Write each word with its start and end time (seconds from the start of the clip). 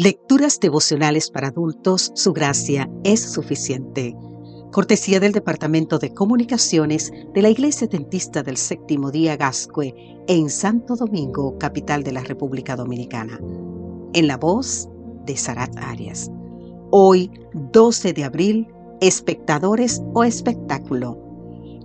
Lecturas 0.00 0.60
devocionales 0.60 1.28
para 1.28 1.48
adultos, 1.48 2.12
su 2.14 2.32
gracia 2.32 2.88
es 3.02 3.20
suficiente. 3.32 4.14
Cortesía 4.70 5.18
del 5.18 5.32
Departamento 5.32 5.98
de 5.98 6.14
Comunicaciones 6.14 7.10
de 7.34 7.42
la 7.42 7.48
Iglesia 7.48 7.88
Dentista 7.88 8.44
del 8.44 8.56
Séptimo 8.56 9.10
Día 9.10 9.36
Gascue 9.36 9.92
en 10.28 10.50
Santo 10.50 10.94
Domingo, 10.94 11.58
capital 11.58 12.04
de 12.04 12.12
la 12.12 12.22
República 12.22 12.76
Dominicana. 12.76 13.40
En 14.12 14.28
la 14.28 14.36
voz 14.36 14.88
de 15.26 15.36
Sarat 15.36 15.76
Arias. 15.78 16.30
Hoy, 16.92 17.32
12 17.72 18.12
de 18.12 18.22
abril, 18.22 18.68
espectadores 19.00 20.00
o 20.14 20.22
espectáculo. 20.22 21.18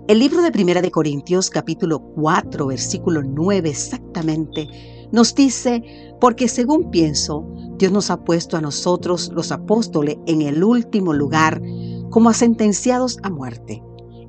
El 0.06 0.20
libro 0.20 0.40
de 0.40 0.52
Primera 0.52 0.82
de 0.82 0.92
Corintios, 0.92 1.50
capítulo 1.50 1.98
4, 2.14 2.68
versículo 2.68 3.24
9 3.24 3.70
exactamente, 3.70 4.68
nos 5.14 5.34
dice, 5.34 5.82
porque 6.20 6.48
según 6.48 6.90
pienso, 6.90 7.46
Dios 7.78 7.92
nos 7.92 8.10
ha 8.10 8.24
puesto 8.24 8.56
a 8.56 8.60
nosotros, 8.60 9.30
los 9.32 9.52
apóstoles, 9.52 10.16
en 10.26 10.42
el 10.42 10.64
último 10.64 11.12
lugar, 11.12 11.62
como 12.10 12.30
a 12.30 12.34
sentenciados 12.34 13.18
a 13.22 13.30
muerte. 13.30 13.80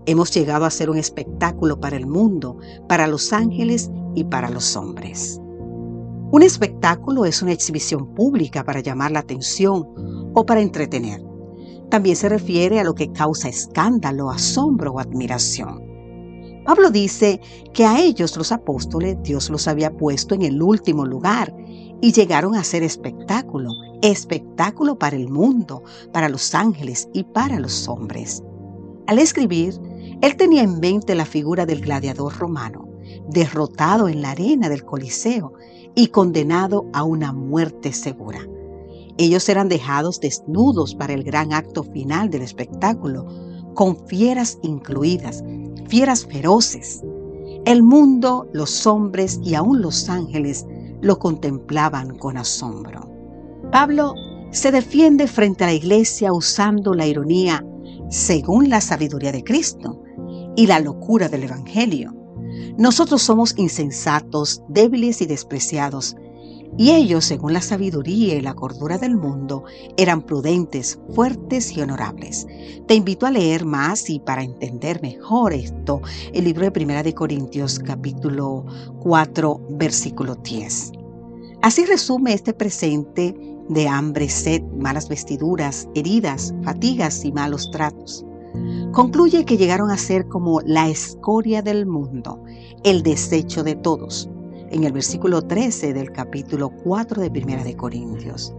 Hemos 0.05 0.31
llegado 0.31 0.63
a 0.63 0.69
ser 0.69 0.91
un 0.91 0.97
espectáculo 0.97 1.79
para 1.79 1.97
el 1.97 2.05
mundo, 2.05 2.59
para 2.87 3.07
los 3.07 3.33
ángeles 3.33 3.89
y 4.13 4.25
para 4.25 4.51
los 4.51 4.75
hombres. 4.75 5.41
Un 6.31 6.43
espectáculo 6.43 7.25
es 7.25 7.41
una 7.41 7.53
exhibición 7.53 8.13
pública 8.13 8.63
para 8.63 8.81
llamar 8.81 9.11
la 9.11 9.21
atención 9.21 9.87
o 10.35 10.45
para 10.45 10.61
entretener. 10.61 11.19
También 11.89 12.15
se 12.15 12.29
refiere 12.29 12.79
a 12.79 12.83
lo 12.83 12.93
que 12.93 13.11
causa 13.11 13.49
escándalo, 13.49 14.29
asombro 14.29 14.91
o 14.91 14.99
admiración. 14.99 15.84
Pablo 16.65 16.89
dice 16.89 17.39
que 17.73 17.85
a 17.85 17.99
ellos 18.01 18.35
los 18.37 18.51
apóstoles 18.51 19.17
Dios 19.21 19.51
los 19.51 19.67
había 19.67 19.95
puesto 19.95 20.33
en 20.33 20.41
el 20.41 20.61
último 20.61 21.05
lugar 21.05 21.55
y 22.01 22.11
llegaron 22.11 22.55
a 22.55 22.63
ser 22.63 22.81
espectáculo, 22.81 23.69
espectáculo 24.01 24.97
para 24.97 25.15
el 25.15 25.29
mundo, 25.29 25.83
para 26.11 26.27
los 26.27 26.55
ángeles 26.55 27.07
y 27.13 27.23
para 27.23 27.59
los 27.59 27.87
hombres. 27.87 28.43
Al 29.05 29.19
escribir, 29.19 29.79
él 30.21 30.35
tenía 30.37 30.63
en 30.63 30.79
mente 30.79 31.13
la 31.13 31.25
figura 31.25 31.67
del 31.67 31.81
gladiador 31.81 32.35
romano, 32.35 32.89
derrotado 33.29 34.07
en 34.07 34.23
la 34.23 34.31
arena 34.31 34.67
del 34.67 34.83
Coliseo 34.83 35.53
y 35.93 36.07
condenado 36.07 36.87
a 36.93 37.03
una 37.03 37.31
muerte 37.31 37.93
segura. 37.93 38.39
Ellos 39.17 39.47
eran 39.49 39.69
dejados 39.69 40.19
desnudos 40.19 40.95
para 40.95 41.13
el 41.13 41.23
gran 41.23 41.53
acto 41.53 41.83
final 41.83 42.31
del 42.31 42.41
espectáculo, 42.41 43.25
con 43.75 44.07
fieras 44.07 44.57
incluidas, 44.63 45.43
fieras 45.87 46.25
feroces. 46.25 47.01
El 47.65 47.83
mundo, 47.83 48.47
los 48.53 48.85
hombres 48.85 49.39
y 49.43 49.55
aún 49.55 49.81
los 49.81 50.09
ángeles 50.09 50.65
lo 51.01 51.19
contemplaban 51.19 52.17
con 52.17 52.37
asombro. 52.37 53.09
Pablo 53.71 54.13
se 54.51 54.71
defiende 54.71 55.27
frente 55.27 55.63
a 55.63 55.67
la 55.67 55.73
iglesia 55.73 56.31
usando 56.31 56.93
la 56.93 57.07
ironía 57.07 57.65
según 58.09 58.69
la 58.69 58.81
sabiduría 58.81 59.31
de 59.31 59.43
Cristo 59.43 60.01
y 60.55 60.67
la 60.67 60.79
locura 60.79 61.27
del 61.27 61.43
Evangelio. 61.43 62.13
Nosotros 62.77 63.21
somos 63.21 63.57
insensatos, 63.57 64.61
débiles 64.69 65.21
y 65.21 65.25
despreciados, 65.25 66.15
y 66.77 66.91
ellos, 66.91 67.23
según 67.23 67.53
la 67.53 67.61
sabiduría 67.61 68.35
y 68.35 68.41
la 68.41 68.53
cordura 68.53 68.97
del 68.97 69.15
mundo, 69.15 69.63
eran 69.95 70.21
prudentes, 70.21 70.99
fuertes 71.13 71.71
y 71.75 71.81
honorables. 71.81 72.47
Te 72.87 72.95
invito 72.95 73.25
a 73.25 73.31
leer 73.31 73.65
más 73.65 74.09
y 74.09 74.19
para 74.19 74.43
entender 74.43 75.01
mejor 75.01 75.53
esto, 75.53 76.01
el 76.33 76.43
libro 76.43 76.65
de 76.65 76.71
Primera 76.71 77.01
de 77.01 77.13
Corintios 77.13 77.79
capítulo 77.79 78.65
4 78.99 79.61
versículo 79.71 80.35
10. 80.35 80.91
Así 81.61 81.85
resume 81.85 82.33
este 82.33 82.53
presente 82.53 83.33
de 83.69 83.87
hambre, 83.87 84.27
sed, 84.29 84.61
malas 84.77 85.07
vestiduras, 85.07 85.87
heridas, 85.95 86.53
fatigas 86.63 87.23
y 87.23 87.31
malos 87.31 87.71
tratos. 87.71 88.25
Concluye 88.91 89.45
que 89.45 89.57
llegaron 89.57 89.91
a 89.91 89.97
ser 89.97 90.27
como 90.27 90.59
la 90.61 90.89
escoria 90.89 91.61
del 91.61 91.85
mundo, 91.85 92.43
el 92.83 93.01
desecho 93.01 93.63
de 93.63 93.75
todos 93.75 94.29
en 94.75 94.83
el 94.83 94.91
versículo 94.91 95.41
13 95.41 95.93
del 95.93 96.11
capítulo 96.11 96.69
4 96.69 97.21
de 97.21 97.31
Primera 97.31 97.63
de 97.63 97.77
Corintios. 97.77 98.53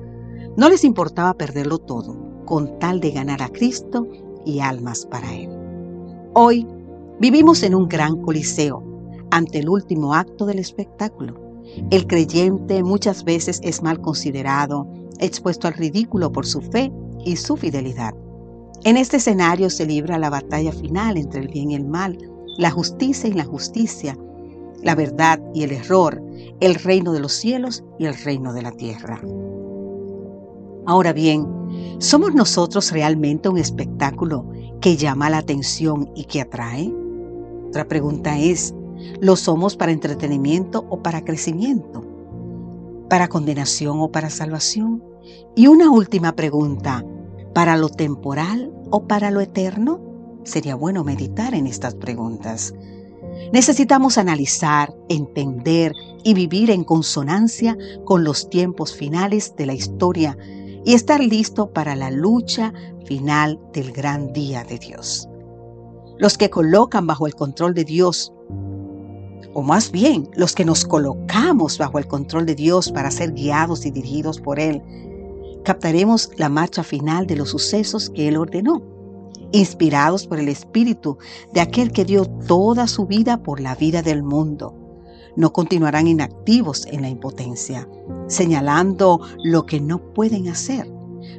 No 0.56 0.70
les 0.70 0.82
importaba 0.82 1.34
perderlo 1.34 1.76
todo 1.76 2.16
con 2.46 2.78
tal 2.78 3.00
de 3.00 3.10
ganar 3.10 3.42
a 3.42 3.50
Cristo 3.50 4.08
y 4.46 4.60
almas 4.60 5.04
para 5.04 5.34
Él. 5.34 5.50
Hoy 6.32 6.66
vivimos 7.20 7.62
en 7.62 7.74
un 7.74 7.86
gran 7.86 8.22
coliseo 8.22 8.82
ante 9.30 9.58
el 9.58 9.68
último 9.68 10.14
acto 10.14 10.46
del 10.46 10.58
espectáculo. 10.58 11.38
El 11.90 12.06
creyente 12.06 12.82
muchas 12.82 13.22
veces 13.22 13.60
es 13.62 13.82
mal 13.82 14.00
considerado, 14.00 14.88
expuesto 15.18 15.68
al 15.68 15.74
ridículo 15.74 16.32
por 16.32 16.46
su 16.46 16.62
fe 16.62 16.90
y 17.26 17.36
su 17.36 17.58
fidelidad. 17.58 18.14
En 18.84 18.96
este 18.96 19.18
escenario 19.18 19.68
se 19.68 19.84
libra 19.84 20.16
la 20.16 20.30
batalla 20.30 20.72
final 20.72 21.18
entre 21.18 21.42
el 21.42 21.48
bien 21.48 21.72
y 21.72 21.74
el 21.74 21.84
mal, 21.84 22.16
la 22.56 22.70
justicia 22.70 23.28
y 23.28 23.34
la 23.34 23.44
justicia, 23.44 24.16
la 24.82 24.94
verdad 24.94 25.40
y 25.54 25.62
el 25.62 25.72
error, 25.72 26.22
el 26.60 26.74
reino 26.74 27.12
de 27.12 27.20
los 27.20 27.32
cielos 27.32 27.84
y 27.98 28.06
el 28.06 28.14
reino 28.14 28.52
de 28.52 28.62
la 28.62 28.72
tierra. 28.72 29.20
Ahora 30.86 31.12
bien, 31.12 31.46
¿somos 31.98 32.34
nosotros 32.34 32.92
realmente 32.92 33.48
un 33.48 33.58
espectáculo 33.58 34.46
que 34.80 34.96
llama 34.96 35.30
la 35.30 35.38
atención 35.38 36.10
y 36.14 36.24
que 36.24 36.40
atrae? 36.40 36.92
Otra 37.68 37.88
pregunta 37.88 38.38
es, 38.38 38.74
¿lo 39.20 39.34
somos 39.34 39.76
para 39.76 39.92
entretenimiento 39.92 40.86
o 40.88 41.02
para 41.02 41.24
crecimiento? 41.24 42.04
¿Para 43.10 43.28
condenación 43.28 44.00
o 44.00 44.12
para 44.12 44.30
salvación? 44.30 45.02
Y 45.56 45.66
una 45.66 45.90
última 45.90 46.36
pregunta, 46.36 47.04
¿para 47.52 47.76
lo 47.76 47.88
temporal 47.88 48.72
o 48.90 49.06
para 49.06 49.30
lo 49.30 49.40
eterno? 49.40 50.00
Sería 50.44 50.76
bueno 50.76 51.02
meditar 51.02 51.54
en 51.54 51.66
estas 51.66 51.96
preguntas. 51.96 52.72
Necesitamos 53.52 54.18
analizar, 54.18 54.94
entender 55.08 55.92
y 56.24 56.34
vivir 56.34 56.70
en 56.70 56.84
consonancia 56.84 57.76
con 58.04 58.24
los 58.24 58.50
tiempos 58.50 58.94
finales 58.94 59.54
de 59.56 59.66
la 59.66 59.74
historia 59.74 60.36
y 60.84 60.94
estar 60.94 61.22
listo 61.22 61.70
para 61.70 61.94
la 61.96 62.10
lucha 62.10 62.72
final 63.04 63.60
del 63.72 63.92
gran 63.92 64.32
día 64.32 64.64
de 64.64 64.78
Dios. 64.78 65.28
Los 66.18 66.36
que 66.36 66.50
colocan 66.50 67.06
bajo 67.06 67.26
el 67.26 67.34
control 67.34 67.74
de 67.74 67.84
Dios, 67.84 68.32
o 69.54 69.62
más 69.62 69.90
bien 69.92 70.28
los 70.34 70.54
que 70.54 70.64
nos 70.64 70.84
colocamos 70.84 71.78
bajo 71.78 71.98
el 71.98 72.06
control 72.06 72.46
de 72.46 72.54
Dios 72.54 72.90
para 72.90 73.10
ser 73.10 73.32
guiados 73.32 73.86
y 73.86 73.90
dirigidos 73.90 74.40
por 74.40 74.58
Él, 74.58 74.82
captaremos 75.64 76.30
la 76.36 76.48
marcha 76.48 76.82
final 76.82 77.26
de 77.26 77.36
los 77.36 77.50
sucesos 77.50 78.10
que 78.10 78.28
Él 78.28 78.36
ordenó 78.36 78.95
inspirados 79.56 80.26
por 80.26 80.38
el 80.38 80.48
Espíritu 80.48 81.18
de 81.52 81.60
aquel 81.60 81.92
que 81.92 82.04
dio 82.04 82.26
toda 82.26 82.86
su 82.86 83.06
vida 83.06 83.42
por 83.42 83.60
la 83.60 83.74
vida 83.74 84.02
del 84.02 84.22
mundo. 84.22 84.74
No 85.36 85.52
continuarán 85.52 86.08
inactivos 86.08 86.86
en 86.86 87.02
la 87.02 87.08
impotencia, 87.08 87.88
señalando 88.26 89.20
lo 89.42 89.66
que 89.66 89.80
no 89.80 90.12
pueden 90.12 90.48
hacer. 90.48 90.90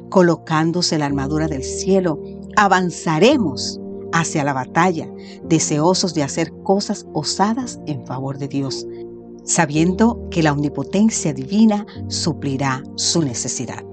Colocándose 0.08 0.98
la 0.98 1.06
armadura 1.06 1.48
del 1.48 1.64
cielo, 1.64 2.20
avanzaremos 2.56 3.80
hacia 4.12 4.44
la 4.44 4.52
batalla, 4.52 5.08
deseosos 5.44 6.14
de 6.14 6.22
hacer 6.22 6.52
cosas 6.62 7.06
osadas 7.12 7.80
en 7.86 8.06
favor 8.06 8.38
de 8.38 8.48
Dios, 8.48 8.86
sabiendo 9.44 10.28
que 10.30 10.42
la 10.42 10.52
omnipotencia 10.52 11.32
divina 11.32 11.86
suplirá 12.08 12.82
su 12.96 13.22
necesidad. 13.22 13.87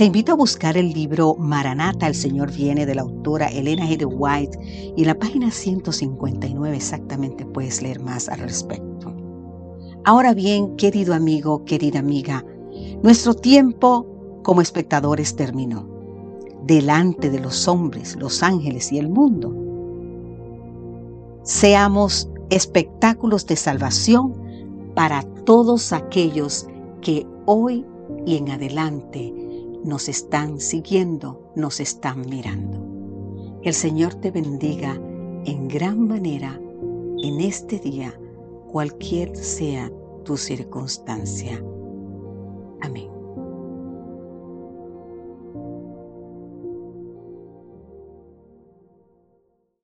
Te 0.00 0.06
invito 0.06 0.32
a 0.32 0.34
buscar 0.34 0.78
el 0.78 0.94
libro 0.94 1.36
Maranata, 1.38 2.06
el 2.06 2.14
Señor 2.14 2.50
viene 2.50 2.86
de 2.86 2.94
la 2.94 3.02
autora 3.02 3.48
Elena 3.48 3.86
G. 3.86 4.08
White 4.10 4.58
y 4.96 5.02
en 5.02 5.06
la 5.06 5.14
página 5.14 5.50
159 5.50 6.74
exactamente 6.74 7.44
puedes 7.44 7.82
leer 7.82 8.00
más 8.00 8.30
al 8.30 8.38
respecto. 8.38 9.14
Ahora 10.06 10.32
bien, 10.32 10.74
querido 10.76 11.12
amigo, 11.12 11.66
querida 11.66 11.98
amiga, 11.98 12.42
nuestro 13.02 13.34
tiempo 13.34 14.06
como 14.42 14.62
espectadores 14.62 15.36
terminó. 15.36 15.86
Delante 16.64 17.28
de 17.28 17.40
los 17.40 17.68
hombres, 17.68 18.16
los 18.16 18.42
ángeles 18.42 18.92
y 18.92 18.98
el 18.98 19.10
mundo. 19.10 19.54
Seamos 21.42 22.30
espectáculos 22.48 23.46
de 23.46 23.56
salvación 23.56 24.32
para 24.94 25.24
todos 25.44 25.92
aquellos 25.92 26.66
que 27.02 27.26
hoy 27.44 27.84
y 28.24 28.38
en 28.38 28.48
adelante 28.48 29.34
nos 29.84 30.08
están 30.08 30.60
siguiendo, 30.60 31.52
nos 31.54 31.80
están 31.80 32.28
mirando. 32.28 33.60
Que 33.62 33.68
el 33.70 33.74
Señor 33.74 34.14
te 34.14 34.30
bendiga 34.30 35.00
en 35.44 35.68
gran 35.68 36.06
manera 36.06 36.60
en 37.22 37.40
este 37.40 37.78
día, 37.78 38.18
cualquier 38.70 39.36
sea 39.36 39.90
tu 40.24 40.36
circunstancia. 40.36 41.62
Amén. 42.80 43.19